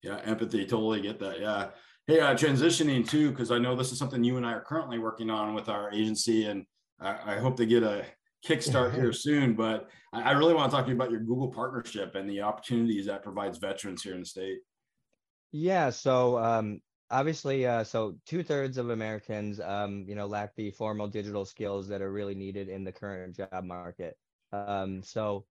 [0.01, 1.41] Yeah, empathy, totally get that.
[1.41, 1.71] Yeah.
[2.07, 4.97] Hey, uh, transitioning too, because I know this is something you and I are currently
[4.97, 6.65] working on with our agency, and
[7.01, 8.05] I, I hope to get a
[8.47, 9.55] kickstart here soon.
[9.55, 13.07] But I really want to talk to you about your Google partnership and the opportunities
[13.07, 14.59] that provides veterans here in the state.
[15.51, 15.89] Yeah.
[15.89, 16.79] So, um,
[17.11, 21.89] obviously, uh, so two thirds of Americans, um, you know, lack the formal digital skills
[21.89, 24.15] that are really needed in the current job market.
[24.53, 25.45] Um, so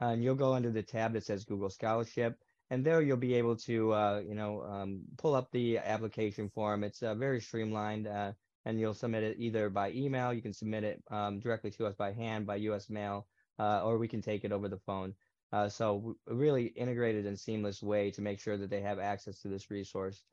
[0.00, 2.38] and you'll go under the tab that says Google Scholarship.
[2.70, 6.84] And there you'll be able to, uh, you know, um, pull up the application form.
[6.84, 8.06] It's uh, very streamlined.
[8.06, 8.32] Uh,
[8.64, 10.32] and you'll submit it either by email.
[10.32, 12.88] You can submit it um, directly to us by hand, by U.S.
[12.88, 13.26] mail,
[13.58, 15.14] uh, or we can take it over the phone.
[15.52, 19.48] Uh, so really integrated and seamless way to make sure that they have access to
[19.48, 20.24] this resource.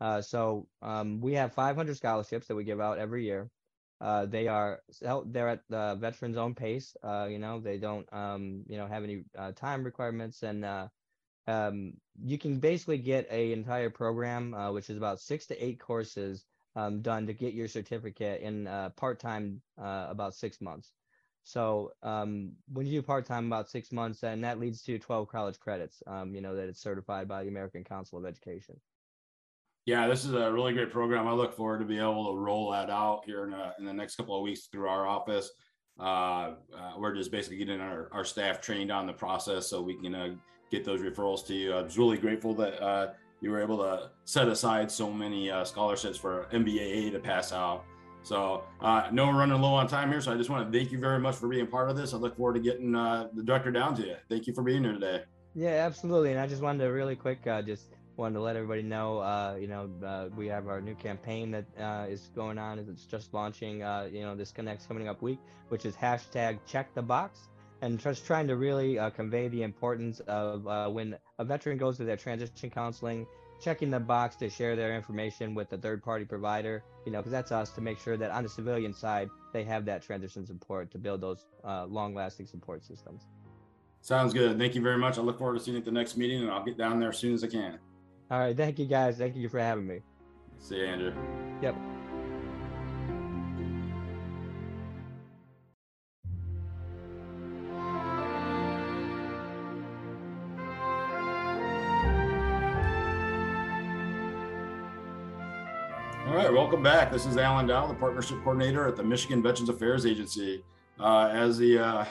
[0.00, 3.50] Uh, so um, we have 500 scholarships that we give out every year.
[4.00, 4.80] Uh, they are
[5.26, 6.96] they're at the veterans' own pace.
[7.02, 10.64] Uh, you know they don't um, you know have any uh, time requirements, and
[11.48, 16.44] um, you can basically get a entire program, which is about six to eight courses
[16.78, 20.92] um, done to get your certificate in uh, part-time uh, about six months.
[21.42, 25.58] So um, when you do part-time about six months, then that leads to 12 college
[25.58, 28.76] credits, um, you know, that it's certified by the American Council of Education.
[29.86, 31.26] Yeah, this is a really great program.
[31.26, 33.92] I look forward to be able to roll that out here in, a, in the
[33.92, 35.50] next couple of weeks through our office.
[35.98, 39.96] Uh, uh, we're just basically getting our, our staff trained on the process so we
[39.96, 40.34] can uh,
[40.70, 41.72] get those referrals to you.
[41.72, 45.64] I was really grateful that uh, you were able to set aside so many uh,
[45.64, 47.84] scholarships for MVAA to pass out.
[48.22, 50.98] So uh, we're running low on time here, so I just want to thank you
[50.98, 52.12] very much for being part of this.
[52.12, 54.16] I look forward to getting uh, the director down to you.
[54.28, 55.22] Thank you for being here today.
[55.54, 56.32] Yeah, absolutely.
[56.32, 59.56] And I just wanted to really quick, uh, just wanted to let everybody know, uh,
[59.58, 62.78] you know, uh, we have our new campaign that uh, is going on.
[62.78, 66.92] It's just launching, uh, you know, this connects coming up week, which is hashtag check
[66.94, 67.48] the box
[67.80, 71.96] and just trying to really uh, convey the importance of uh, when a veteran goes
[71.98, 73.26] to their transition counseling,
[73.60, 77.32] checking the box to share their information with the third party provider, you know, because
[77.32, 80.90] that's us to make sure that on the civilian side, they have that transition support
[80.90, 83.26] to build those uh, long lasting support systems.
[84.00, 84.58] Sounds good.
[84.58, 85.18] Thank you very much.
[85.18, 87.08] I look forward to seeing you at the next meeting and I'll get down there
[87.08, 87.78] as soon as I can.
[88.30, 88.56] All right.
[88.56, 89.16] Thank you guys.
[89.16, 90.00] Thank you for having me.
[90.58, 91.14] See you, Andrew.
[91.62, 91.76] Yep.
[106.68, 107.10] Welcome back.
[107.10, 110.62] This is Alan Dow, the partnership coordinator at the Michigan Veterans Affairs Agency.
[111.00, 112.04] Uh, as the uh,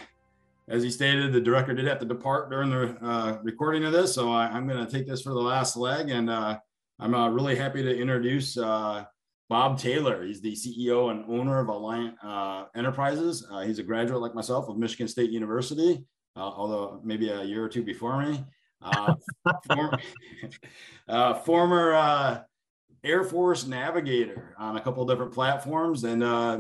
[0.68, 4.16] as he stated, the director did have to depart during the uh, recording of this,
[4.16, 6.58] so I, am going to take this for the last leg, and uh,
[6.98, 9.06] I'm uh, really happy to introduce uh,
[9.48, 10.26] Bob Taylor.
[10.26, 13.46] He's the CEO and owner of Alliant Enterprises.
[13.64, 16.04] he's a graduate like myself of Michigan State University,
[16.36, 18.44] although maybe a year or two before me.
[19.68, 20.00] former,
[21.46, 22.46] former
[23.04, 26.04] Air Force Navigator on a couple different platforms.
[26.04, 26.60] And uh,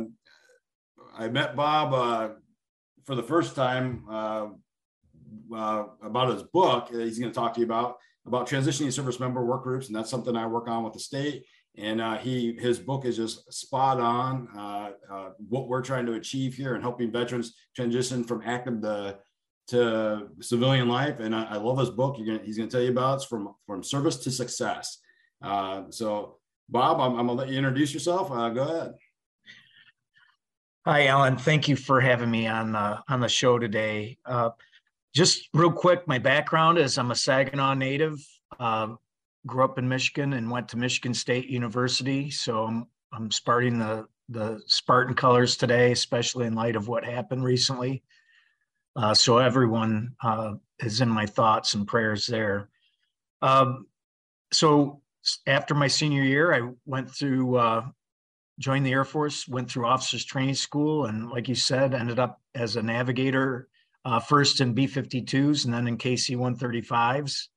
[1.18, 2.36] I met Bob uh,
[3.06, 4.48] for the first time uh,
[5.54, 6.90] uh about his book.
[6.90, 10.10] He's going to talk to you about about transitioning service member work groups, and that's
[10.10, 11.46] something I work on with the state.
[11.78, 14.92] And uh, he his book is just spot on uh,
[15.50, 19.20] what we're trying to achieve here and helping veterans transition from active to
[19.68, 21.20] to civilian life.
[21.20, 22.18] And I, I love his book.
[22.18, 25.00] Gonna, he's going to tell you about it's from from service to success.
[25.42, 26.38] Uh, so,
[26.70, 28.32] Bob, I'm, I'm, gonna let you introduce yourself.
[28.32, 28.94] Uh, go ahead.
[30.86, 31.38] Hi, Alan.
[31.38, 34.18] Thank you for having me on uh, on the show today.
[34.26, 34.52] Uh,
[35.14, 38.20] just real quick, my background is I'm a Saginaw native.
[38.60, 38.96] Uh,
[39.46, 42.30] grew up in Michigan and went to Michigan State University.
[42.30, 47.44] So I'm I'm starting the the Spartan colors today, especially in light of what happened
[47.44, 48.04] recently.
[48.96, 52.70] Uh, so everyone uh, is in my thoughts and prayers there.
[53.42, 53.88] Um,
[54.52, 55.02] so
[55.46, 57.86] after my senior year, I went through, uh,
[58.60, 62.42] joined the Air Force, went through officers training school, and like you said, ended up
[62.56, 63.68] as a navigator,
[64.06, 67.48] uh, first in B-52s and then in KC-135s.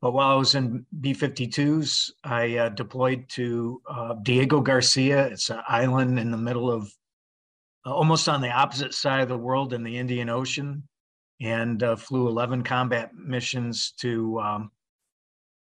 [0.00, 5.26] But while I was in B-52s, I uh, deployed to uh, Diego Garcia.
[5.26, 6.92] It's an island in the middle of,
[7.86, 10.82] uh, almost on the opposite side of the world in the Indian Ocean,
[11.40, 14.70] and uh, flew 11 combat missions to um,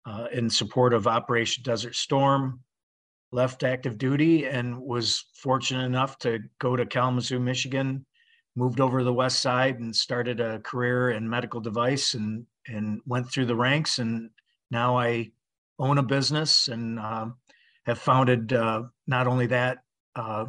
[0.07, 2.61] uh, in support of Operation Desert Storm.
[3.33, 8.05] Left active duty and was fortunate enough to go to Kalamazoo, Michigan.
[8.57, 13.01] Moved over to the west side and started a career in medical device and and
[13.07, 14.31] went through the ranks and
[14.71, 15.31] now I
[15.79, 17.27] own a business and uh,
[17.87, 19.79] have founded uh, not only that
[20.15, 20.47] uh,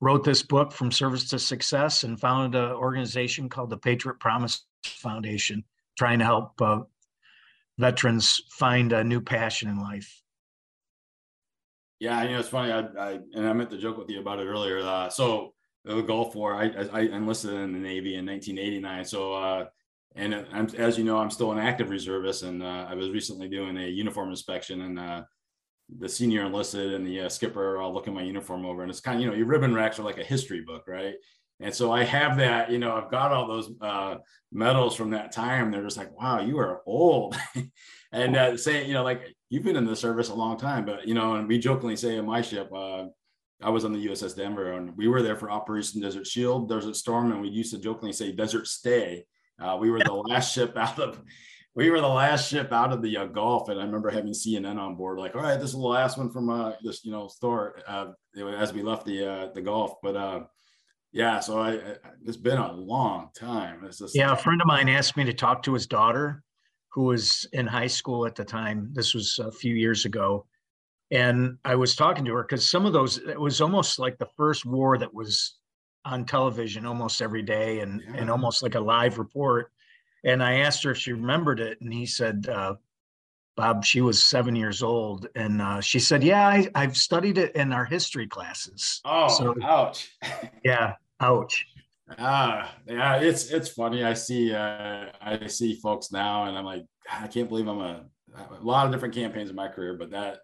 [0.00, 4.64] wrote this book from service to success and founded an organization called the Patriot Promise
[4.84, 5.64] Foundation
[5.98, 6.80] trying to help uh,
[7.80, 10.22] veterans find a new passion in life.
[11.98, 12.72] Yeah, you know, it's funny.
[12.72, 14.78] I, I and I meant to joke with you about it earlier.
[14.80, 19.04] Uh, so the Gulf War, I, I enlisted in the Navy in 1989.
[19.04, 19.66] So uh,
[20.16, 23.48] and I'm, as you know, I'm still an active reservist, and uh, I was recently
[23.48, 25.22] doing a uniform inspection, and uh,
[25.98, 29.16] the senior enlisted and the uh, skipper all looking my uniform over, and it's kind
[29.16, 31.14] of you know your ribbon racks are like a history book, right?
[31.60, 34.16] And so I have that, you know, I've got all those uh,
[34.50, 35.70] medals from that time.
[35.70, 37.36] They're just like, wow, you are old,
[38.12, 41.06] and uh, saying, you know, like you've been in the service a long time, but
[41.06, 42.70] you know, and we jokingly say in my ship.
[42.74, 43.06] Uh,
[43.62, 46.96] I was on the USS Denver and we were there for Operation Desert Shield, Desert
[46.96, 49.26] Storm, and we used to jokingly say Desert Stay
[49.60, 51.20] uh, we were the last ship out of
[51.76, 54.76] we were the last ship out of the uh, Gulf, and I remember having CNN
[54.76, 57.28] on board, like, all right, this is the last one from uh, this, you know,
[57.28, 58.06] store uh,
[58.58, 59.94] as we left the uh, the Gulf.
[60.02, 60.40] But uh,
[61.12, 63.84] yeah, so I, I, it's been a long time.
[63.84, 64.32] It's just yeah.
[64.32, 66.42] A friend of mine asked me to talk to his daughter,
[66.88, 68.90] who was in high school at the time.
[68.92, 70.46] This was a few years ago,
[71.10, 74.28] and I was talking to her because some of those it was almost like the
[74.36, 75.56] first war that was
[76.04, 78.20] on television almost every day and, yeah.
[78.20, 79.70] and almost like a live report.
[80.24, 82.74] And I asked her if she remembered it, and he said, uh,
[83.56, 85.26] Bob, she was seven years old.
[85.34, 89.00] And uh, she said, Yeah, I, have studied it in our history classes.
[89.04, 90.10] Oh, so, ouch.
[90.64, 91.66] yeah, ouch.
[92.18, 94.02] Ah, yeah, it's it's funny.
[94.02, 98.04] I see uh, I see folks now, and I'm like, I can't believe I'm a
[98.34, 100.38] a lot of different campaigns in my career, but that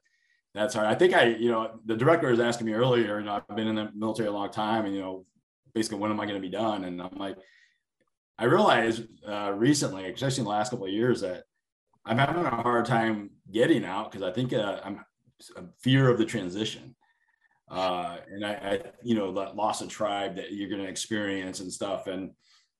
[0.55, 0.87] that's hard.
[0.87, 3.69] I think I, you know, the director was asking me earlier, you know, I've been
[3.69, 5.27] in the military a long time, and you know,
[5.75, 6.85] basically when am I going to be done?
[6.85, 7.37] And I'm like,
[8.39, 11.45] I realized uh, recently, especially in the last couple of years, that
[12.07, 15.05] I'm having a hard time getting out because I think uh, I'm
[15.57, 16.95] a fear of the transition.
[17.69, 21.59] Uh, and I, I, you know, that loss of tribe that you're going to experience
[21.59, 22.07] and stuff.
[22.07, 22.31] And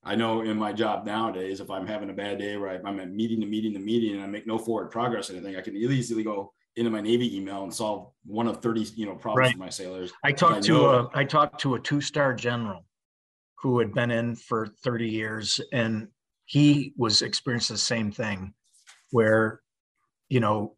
[0.05, 3.11] I know in my job nowadays, if I'm having a bad day where I'm at
[3.11, 5.77] meeting to meeting to meeting and I make no forward progress or anything, I can
[5.77, 9.53] easily go into my Navy email and solve one of 30, you know, problems right.
[9.55, 10.13] for my sailors.
[10.23, 12.85] I talked I to a, I talked to a two-star general
[13.59, 16.07] who had been in for 30 years and
[16.45, 18.55] he was experiencing the same thing
[19.17, 19.63] where,
[20.29, 20.77] you know,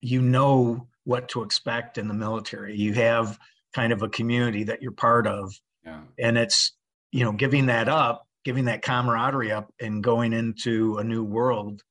[0.00, 2.76] you know what to expect in the military.
[2.76, 3.36] You have
[3.74, 5.52] kind of a community that you're part of.
[5.84, 6.02] Yeah.
[6.16, 6.74] And it's,
[7.10, 11.82] you know, giving that up, giving that camaraderie up and going into a new world.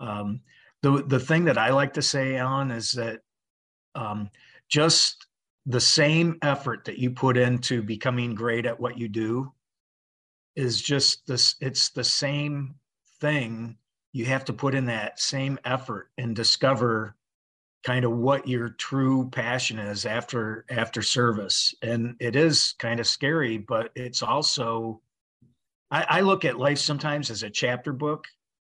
[0.00, 0.40] Um,
[0.82, 3.20] the the thing that I like to say, Alan, is that
[3.94, 4.30] um,
[4.68, 5.28] just
[5.64, 9.52] the same effort that you put into becoming great at what you do
[10.56, 11.54] is just this.
[11.60, 12.74] It's the same
[13.20, 13.78] thing
[14.14, 17.16] you have to put in that same effort and discover
[17.82, 21.74] kind of what your true passion is after after service.
[21.82, 25.02] And it is kind of scary but it's also
[25.90, 28.26] I, I look at life sometimes as a chapter book.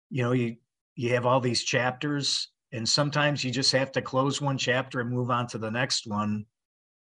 [0.10, 0.58] You know you
[0.96, 5.10] you have all these chapters and sometimes you just have to close one chapter and
[5.10, 6.46] move on to the next one.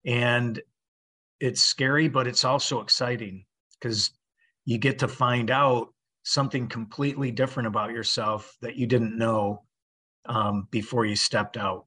[0.04, 0.60] And
[1.40, 3.46] it's scary but it's also exciting
[3.80, 4.10] because
[4.66, 5.94] you get to find out
[6.26, 9.62] something completely different about yourself that you didn't know
[10.26, 11.86] um, before you stepped out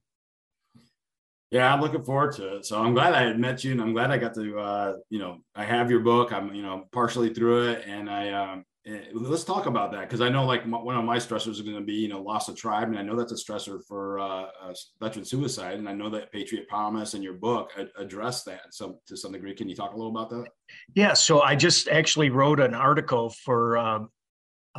[1.51, 3.91] yeah i'm looking forward to it so i'm glad i had met you and i'm
[3.91, 7.33] glad i got to uh, you know i have your book i'm you know partially
[7.33, 10.77] through it and i um, eh, let's talk about that because I know like my,
[10.77, 13.01] one of my stressors is going to be you know loss of tribe, and I
[13.01, 17.13] know that's a stressor for uh, uh, veteran suicide, and I know that Patriot Promise
[17.13, 19.53] and your book address that so to some degree.
[19.53, 20.47] Can you talk a little about that?
[20.95, 23.99] Yeah, so I just actually wrote an article for uh,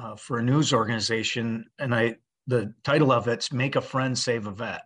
[0.00, 4.46] uh, for a news organization, and I the title of it's "Make a Friend, Save
[4.46, 4.82] a Vet,"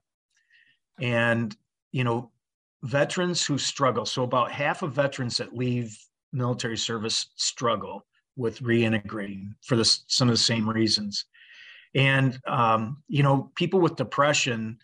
[1.00, 1.56] and
[1.92, 2.30] you know
[2.82, 4.04] veterans who struggle.
[4.04, 5.98] So about half of veterans that leave
[6.32, 8.06] military service struggle
[8.36, 11.24] with reintegrating for the, some of the same reasons.
[11.94, 14.78] And, um, you know, people with depression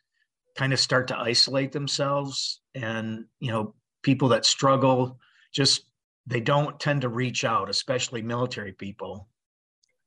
[0.56, 2.60] kind of start to isolate themselves.
[2.74, 5.18] And, you know, people that struggle
[5.52, 5.86] just,
[6.26, 9.28] they don't tend to reach out, especially military people.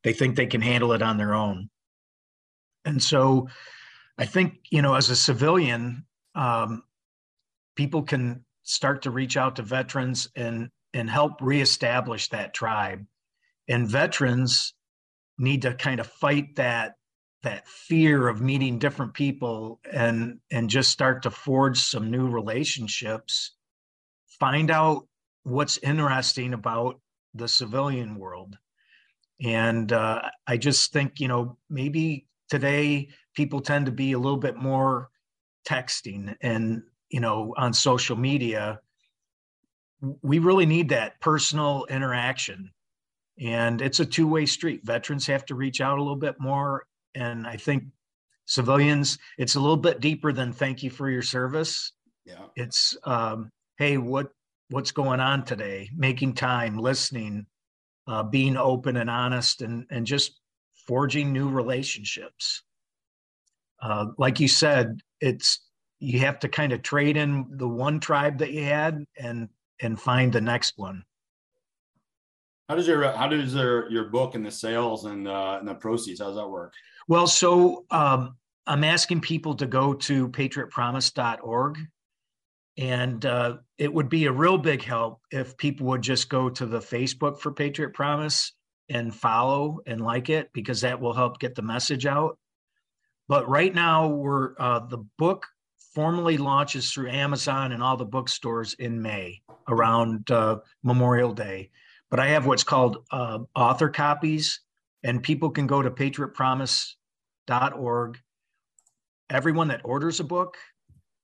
[0.03, 1.69] They think they can handle it on their own.
[2.85, 3.47] And so
[4.17, 6.83] I think, you know, as a civilian, um,
[7.75, 13.03] people can start to reach out to veterans and and help reestablish that tribe
[13.67, 14.73] and veterans
[15.37, 16.93] need to kind of fight that
[17.41, 23.55] that fear of meeting different people and and just start to forge some new relationships
[24.39, 25.07] find out
[25.43, 26.99] what's interesting about
[27.33, 28.57] the civilian world
[29.41, 34.37] and uh, i just think you know maybe today people tend to be a little
[34.37, 35.09] bit more
[35.67, 38.79] texting and you know on social media.
[40.21, 42.71] We really need that personal interaction.
[43.39, 44.81] And it's a two-way street.
[44.83, 46.85] Veterans have to reach out a little bit more.
[47.15, 47.85] And i think
[48.45, 51.93] civilians it's a little bit deeper than thank you for your service.
[52.25, 52.45] Yeah.
[52.55, 54.29] It's um, hey what
[54.69, 55.89] what's going on today?
[55.95, 57.45] Making time listening
[58.07, 60.39] uh, being open and honest and and just
[60.87, 62.63] forging new relationships
[63.81, 65.59] uh, like you said it's
[66.03, 69.47] you have to kind of trade in the one tribe that you had and
[69.81, 71.03] and find the next one.
[72.67, 75.75] How does your how does your your book and the sales and uh, and the
[75.75, 76.73] proceeds how does that work?
[77.07, 78.35] Well, so um,
[78.67, 81.77] I'm asking people to go to patriotpromise.org,
[82.77, 86.65] and uh, it would be a real big help if people would just go to
[86.65, 88.53] the Facebook for Patriot Promise
[88.89, 92.37] and follow and like it because that will help get the message out.
[93.27, 95.45] But right now, we're uh, the book
[95.93, 101.71] formally launches through Amazon and all the bookstores in May around uh, Memorial Day.
[102.09, 104.61] But I have what's called uh, author copies,
[105.03, 108.19] and people can go to patriotpromise.org.
[109.29, 110.57] Everyone that orders a book,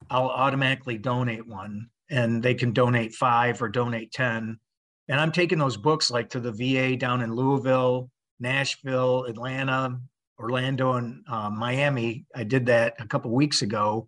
[0.10, 4.60] I'll automatically donate one, and they can donate five or donate 10.
[5.08, 10.00] And I'm taking those books like to the VA down in Louisville, Nashville, Atlanta,
[10.40, 12.26] Orlando, and uh, Miami.
[12.36, 14.08] I did that a couple weeks ago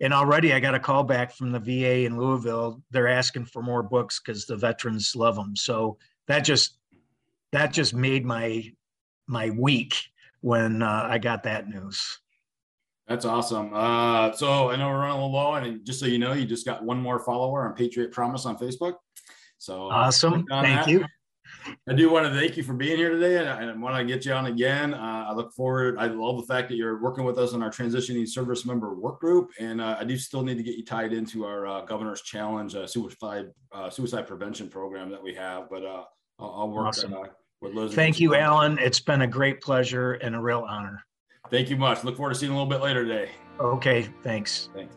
[0.00, 2.82] and already I got a call back from the VA in Louisville.
[2.90, 5.56] They're asking for more books because the veterans love them.
[5.56, 6.78] So that just
[7.52, 8.70] that just made my
[9.26, 9.94] my week
[10.40, 12.20] when uh, I got that news.
[13.08, 13.70] That's awesome.
[13.72, 16.44] Uh, so I know we're running a little low, and just so you know, you
[16.44, 18.94] just got one more follower on Patriot Promise on Facebook.
[19.58, 20.44] So awesome!
[20.48, 20.88] Thank that.
[20.88, 21.04] you.
[21.88, 24.04] I do want to thank you for being here today, and I, I want to
[24.04, 24.92] get you on again.
[24.92, 25.98] Uh, I look forward.
[25.98, 29.20] I love the fact that you're working with us on our transitioning service member work
[29.20, 32.22] group, and uh, I do still need to get you tied into our uh, governor's
[32.22, 35.70] challenge uh, suicide uh, suicide prevention program that we have.
[35.70, 36.04] But uh,
[36.40, 37.14] I'll, I'll, work awesome.
[37.60, 37.94] with Liz.
[37.94, 38.78] Thank you, Alan.
[38.78, 41.05] It's been a great pleasure and a real honor.
[41.50, 42.04] Thank you much.
[42.04, 43.30] Look forward to seeing you a little bit later today.
[43.60, 44.08] Okay.
[44.22, 44.68] Thanks.
[44.74, 44.94] Thanks.